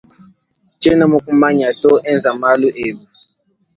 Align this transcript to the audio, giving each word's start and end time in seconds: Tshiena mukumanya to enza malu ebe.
Tshiena 0.79 1.05
mukumanya 1.11 1.67
to 1.81 1.91
enza 2.11 2.29
malu 2.39 2.69
ebe. 2.87 3.03